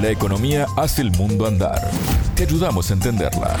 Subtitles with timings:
[0.00, 1.90] La economía hace el mundo andar.
[2.36, 3.56] Te ayudamos a entenderla.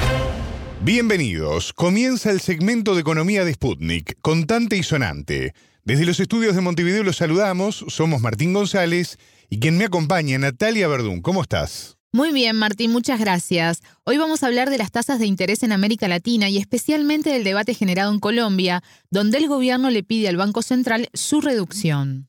[0.82, 1.72] Bienvenidos.
[1.72, 5.52] Comienza el segmento de economía de Sputnik, contante y sonante.
[5.82, 9.18] Desde los estudios de Montevideo los saludamos, somos Martín González
[9.50, 11.22] y quien me acompaña, Natalia Verdún.
[11.22, 11.96] ¿Cómo estás?
[12.12, 13.80] Muy bien, Martín, muchas gracias.
[14.04, 17.42] Hoy vamos a hablar de las tasas de interés en América Latina y especialmente del
[17.42, 22.28] debate generado en Colombia, donde el gobierno le pide al Banco Central su reducción.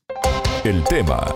[0.64, 1.32] El tema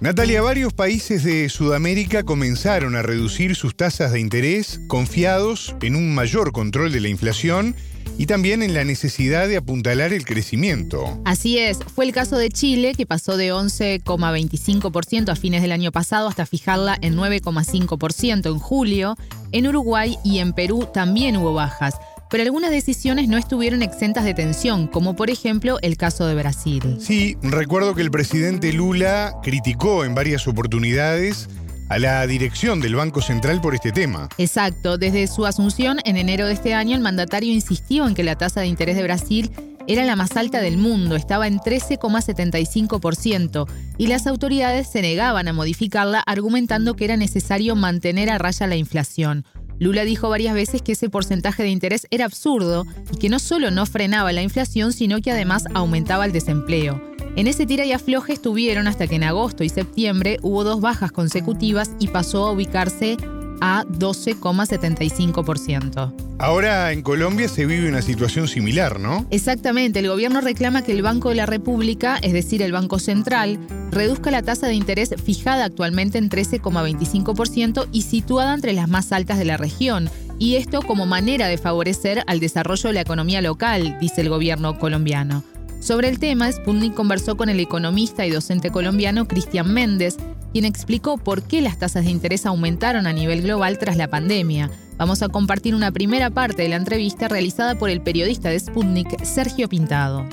[0.00, 6.14] Natalia, varios países de Sudamérica comenzaron a reducir sus tasas de interés confiados en un
[6.14, 7.74] mayor control de la inflación
[8.16, 11.20] y también en la necesidad de apuntalar el crecimiento.
[11.24, 15.90] Así es, fue el caso de Chile, que pasó de 11,25% a fines del año
[15.90, 19.16] pasado hasta fijarla en 9,5% en julio.
[19.50, 21.96] En Uruguay y en Perú también hubo bajas
[22.30, 26.98] pero algunas decisiones no estuvieron exentas de tensión, como por ejemplo el caso de Brasil.
[27.00, 31.48] Sí, recuerdo que el presidente Lula criticó en varias oportunidades
[31.88, 34.28] a la dirección del Banco Central por este tema.
[34.36, 38.36] Exacto, desde su asunción en enero de este año el mandatario insistió en que la
[38.36, 39.50] tasa de interés de Brasil
[39.88, 45.54] era la más alta del mundo, estaba en 13,75%, y las autoridades se negaban a
[45.54, 49.46] modificarla argumentando que era necesario mantener a raya la inflación.
[49.78, 53.70] Lula dijo varias veces que ese porcentaje de interés era absurdo y que no solo
[53.70, 57.00] no frenaba la inflación, sino que además aumentaba el desempleo.
[57.36, 61.12] En ese tira y afloje estuvieron hasta que en agosto y septiembre hubo dos bajas
[61.12, 63.16] consecutivas y pasó a ubicarse
[63.60, 66.14] a 12,75%.
[66.38, 69.26] Ahora en Colombia se vive una situación similar, ¿no?
[69.30, 73.58] Exactamente, el gobierno reclama que el Banco de la República, es decir, el Banco Central,
[73.90, 79.38] reduzca la tasa de interés fijada actualmente en 13,25% y situada entre las más altas
[79.38, 80.08] de la región.
[80.38, 84.78] Y esto como manera de favorecer al desarrollo de la economía local, dice el gobierno
[84.78, 85.42] colombiano.
[85.80, 90.16] Sobre el tema, Sputnik conversó con el economista y docente colombiano Cristian Méndez,
[90.52, 94.70] quien explicó por qué las tasas de interés aumentaron a nivel global tras la pandemia.
[94.96, 99.08] Vamos a compartir una primera parte de la entrevista realizada por el periodista de Sputnik,
[99.20, 100.24] Sergio Pintado.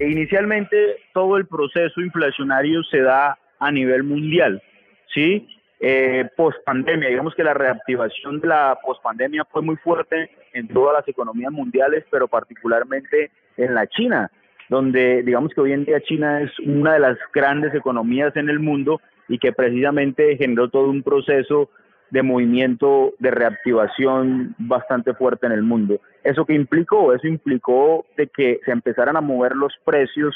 [0.00, 4.62] Inicialmente todo el proceso inflacionario se da a nivel mundial,
[5.14, 5.48] ¿sí?
[5.80, 6.28] Eh,
[7.08, 12.04] digamos que la reactivación de la pospandemia fue muy fuerte en todas las economías mundiales,
[12.10, 14.30] pero particularmente en la China,
[14.68, 18.60] donde digamos que hoy en día China es una de las grandes economías en el
[18.60, 21.70] mundo y que precisamente generó todo un proceso
[22.10, 26.00] de movimiento de reactivación bastante fuerte en el mundo.
[26.22, 27.12] ¿Eso qué implicó?
[27.12, 30.34] Eso implicó de que se empezaran a mover los precios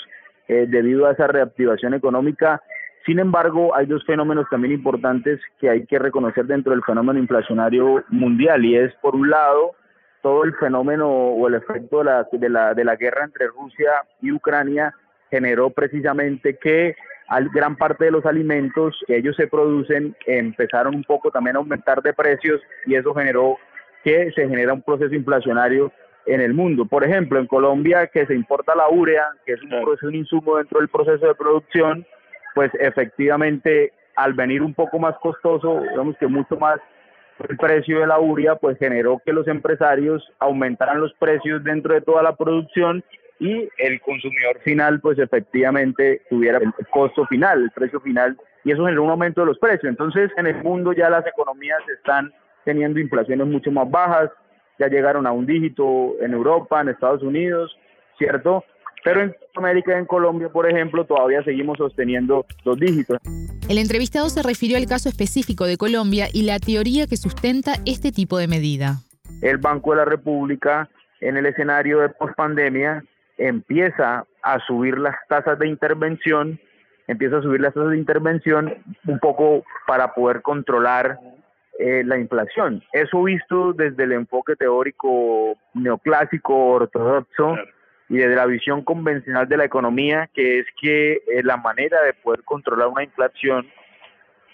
[0.49, 2.63] eh, debido a esa reactivación económica.
[3.07, 8.05] Sin embargo, hay dos fenómenos también importantes que hay que reconocer dentro del fenómeno inflacionario
[8.09, 9.73] mundial y es, por un lado,
[10.23, 13.93] todo el fenómeno o el efecto de la, de la, de la guerra entre Rusia
[14.21, 14.93] y Ucrania
[15.31, 16.97] generó precisamente que
[17.53, 22.03] gran parte de los alimentos que ellos se producen empezaron un poco también a aumentar
[22.03, 23.59] de precios y eso generó
[24.03, 25.93] que se genera un proceso inflacionario
[26.27, 26.87] en el mundo.
[26.87, 30.81] Por ejemplo, en Colombia que se importa la urea, que es un, un insumo dentro
[30.81, 32.07] del proceso de producción,
[32.55, 36.81] pues efectivamente al venir un poco más costoso, digamos que mucho más
[37.49, 42.01] el precio de la urea, pues generó que los empresarios aumentaran los precios dentro de
[42.01, 43.05] toda la producción
[43.41, 48.85] y el consumidor final pues efectivamente tuviera el costo final, el precio final y eso
[48.85, 49.85] generó un aumento de los precios.
[49.85, 52.33] Entonces en el mundo ya las economías están
[52.65, 54.31] teniendo inflaciones mucho más bajas,
[54.79, 57.77] ya llegaron a un dígito en Europa, en Estados Unidos,
[58.19, 58.65] ¿cierto?
[59.05, 63.19] Pero en América y en Colombia, por ejemplo, todavía seguimos sosteniendo dos dígitos.
[63.69, 68.13] El entrevistado se refirió al caso específico de Colombia y la teoría que sustenta este
[68.13, 68.97] tipo de medida.
[69.41, 70.89] El Banco de la República
[71.21, 73.05] en el escenario de pospandemia
[73.39, 76.61] empieza a subir las tasas de intervención,
[77.07, 78.75] empieza a subir las tasas de intervención
[79.07, 81.19] un poco para poder controlar
[81.79, 82.83] eh, la inflación.
[82.93, 87.57] Eso visto desde el enfoque teórico neoclásico, ortodoxo,
[88.09, 92.15] y desde la visión convencional de la economía, que es que eh, la manera de
[92.15, 93.69] poder controlar una inflación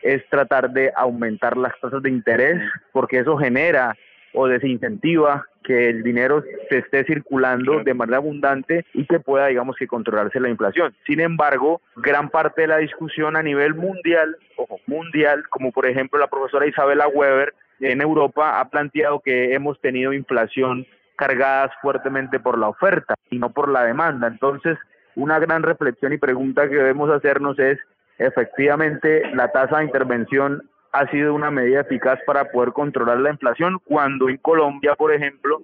[0.03, 2.61] es tratar de aumentar las tasas de interés,
[2.93, 3.97] porque eso genera
[4.35, 9.76] o desincentiva que el dinero se esté circulando de manera abundante y que pueda, digamos,
[9.76, 10.94] que controlarse la inflación.
[11.06, 16.20] Sin embargo, gran parte de la discusión a nivel mundial, ojo, mundial, como por ejemplo
[16.20, 22.58] la profesora Isabela Weber en Europa ha planteado que hemos tenido inflación cargadas fuertemente por
[22.58, 24.26] la oferta y no por la demanda.
[24.26, 24.78] Entonces,
[25.17, 27.78] una gran reflexión y pregunta que debemos hacernos es,
[28.19, 33.81] efectivamente, la tasa de intervención ha sido una medida eficaz para poder controlar la inflación,
[33.85, 35.61] cuando en Colombia, por ejemplo,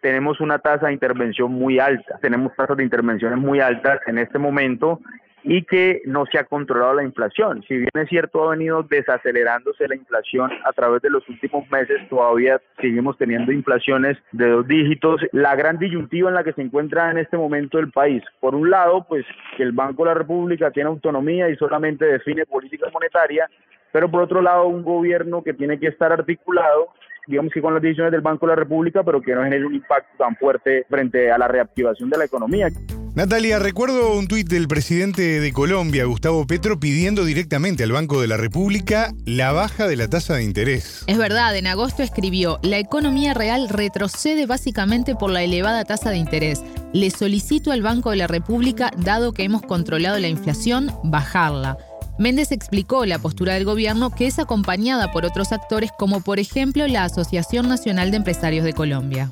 [0.00, 2.18] tenemos una tasa de intervención muy alta.
[2.22, 5.00] Tenemos tasas de intervenciones muy altas en este momento
[5.42, 7.64] y que no se ha controlado la inflación.
[7.66, 12.08] Si bien es cierto, ha venido desacelerándose la inflación a través de los últimos meses,
[12.08, 15.20] todavía seguimos teniendo inflaciones de dos dígitos.
[15.32, 18.70] La gran disyuntiva en la que se encuentra en este momento el país, por un
[18.70, 19.24] lado, pues
[19.56, 23.48] que el Banco de la República tiene autonomía y solamente define política monetaria,
[23.92, 26.88] pero por otro lado, un gobierno que tiene que estar articulado
[27.28, 29.74] digamos que con las decisiones del Banco de la República, pero que no genere un
[29.74, 32.68] impacto tan fuerte frente a la reactivación de la economía.
[33.14, 38.28] Natalia, recuerdo un tuit del presidente de Colombia, Gustavo Petro, pidiendo directamente al Banco de
[38.28, 41.04] la República la baja de la tasa de interés.
[41.06, 46.18] Es verdad, en agosto escribió, la economía real retrocede básicamente por la elevada tasa de
[46.18, 46.62] interés.
[46.92, 51.76] Le solicito al Banco de la República, dado que hemos controlado la inflación, bajarla.
[52.18, 56.88] Méndez explicó la postura del gobierno que es acompañada por otros actores como por ejemplo
[56.88, 59.28] la Asociación Nacional de Empresarios de Colombia.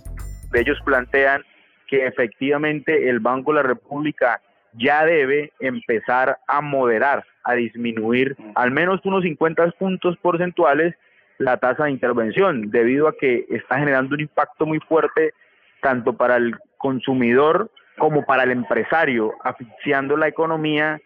[0.54, 1.42] Ellos plantean
[1.88, 4.40] que efectivamente el Banco de la República
[4.74, 10.94] ya debe empezar a moderar, a disminuir al menos unos 50 puntos porcentuales
[11.38, 15.34] la tasa de intervención, debido a que está generando un impacto muy fuerte
[15.82, 21.00] tanto para el consumidor como para el empresario, asfixiando la economía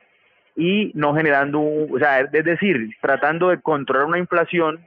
[0.61, 4.87] y no generando, o sea, es decir, tratando de controlar una inflación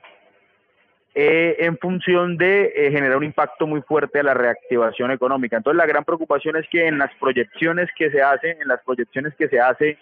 [1.16, 5.58] eh, en función de eh, generar un impacto muy fuerte a la reactivación económica.
[5.58, 9.34] Entonces la gran preocupación es que en las proyecciones que se hacen, en las proyecciones
[9.36, 9.98] que se hace,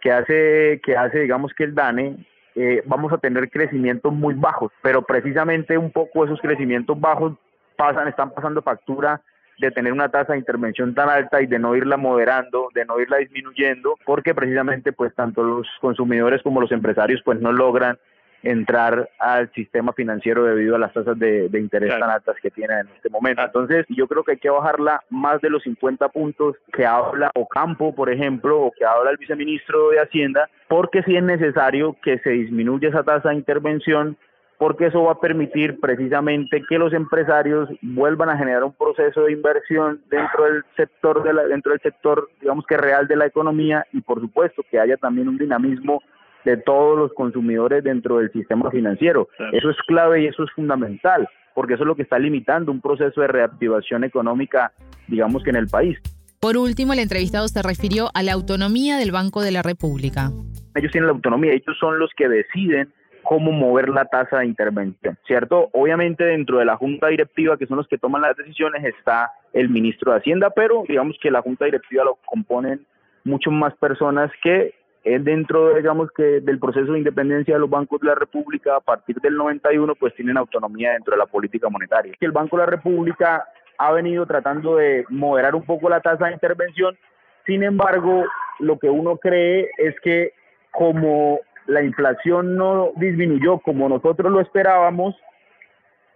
[0.00, 2.16] que hace, que hace digamos que el DANE,
[2.54, 7.34] eh, vamos a tener crecimientos muy bajos, pero precisamente un poco esos crecimientos bajos
[7.76, 9.20] pasan, están pasando factura
[9.60, 12.98] de tener una tasa de intervención tan alta y de no irla moderando, de no
[12.98, 17.98] irla disminuyendo, porque precisamente pues tanto los consumidores como los empresarios pues no logran
[18.42, 22.88] entrar al sistema financiero debido a las tasas de, interés tan altas que tiene en
[22.88, 23.42] este momento.
[23.42, 27.94] Entonces, yo creo que hay que bajarla más de los 50 puntos que habla Ocampo,
[27.94, 32.30] por ejemplo, o que habla el viceministro de Hacienda, porque sí es necesario que se
[32.30, 34.16] disminuya esa tasa de intervención
[34.60, 39.32] porque eso va a permitir precisamente que los empresarios vuelvan a generar un proceso de
[39.32, 43.86] inversión dentro del sector de la, dentro del sector digamos que real de la economía
[43.94, 46.02] y por supuesto que haya también un dinamismo
[46.44, 49.28] de todos los consumidores dentro del sistema financiero.
[49.52, 52.82] Eso es clave y eso es fundamental, porque eso es lo que está limitando un
[52.82, 54.72] proceso de reactivación económica,
[55.08, 55.98] digamos que en el país.
[56.38, 60.30] Por último, el entrevistado se refirió a la autonomía del Banco de la República.
[60.74, 62.92] Ellos tienen la autonomía, ellos son los que deciden
[63.30, 65.70] cómo mover la tasa de intervención, ¿cierto?
[65.72, 69.70] Obviamente dentro de la junta directiva, que son los que toman las decisiones, está el
[69.70, 72.84] ministro de Hacienda, pero digamos que la junta directiva lo componen
[73.22, 74.74] mucho más personas que
[75.04, 79.20] dentro, digamos que del proceso de independencia de los bancos de la República, a partir
[79.20, 82.12] del 91, pues tienen autonomía dentro de la política monetaria.
[82.18, 83.44] El Banco de la República
[83.78, 86.98] ha venido tratando de moderar un poco la tasa de intervención,
[87.46, 88.24] sin embargo,
[88.58, 90.32] lo que uno cree es que
[90.72, 95.14] como la inflación no disminuyó como nosotros lo esperábamos,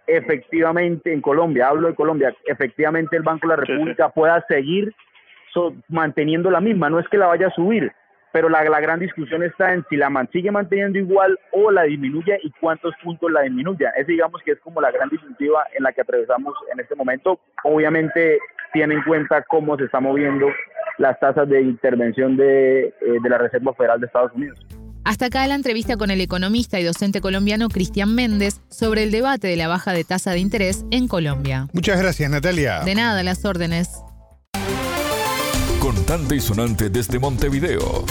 [0.07, 4.93] efectivamente en Colombia, hablo de Colombia, efectivamente el Banco de la República pueda seguir
[5.87, 7.91] manteniendo la misma, no es que la vaya a subir,
[8.31, 12.37] pero la, la, gran discusión está en si la sigue manteniendo igual o la disminuye
[12.43, 13.85] y cuántos puntos la disminuye.
[13.95, 17.39] Es digamos que es como la gran disyuntiva en la que atravesamos en este momento.
[17.63, 18.39] Obviamente
[18.73, 20.47] tiene en cuenta cómo se están moviendo
[20.97, 22.93] las tasas de intervención de, eh,
[23.23, 24.59] de la Reserva Federal de Estados Unidos.
[25.05, 29.47] Hasta acá la entrevista con el economista y docente colombiano Cristian Méndez sobre el debate
[29.47, 31.67] de la baja de tasa de interés en Colombia.
[31.73, 32.79] Muchas gracias, Natalia.
[32.79, 33.89] De nada, las órdenes.
[35.79, 38.03] Contante y sonante desde Montevideo.